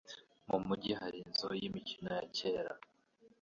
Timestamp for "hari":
0.99-1.17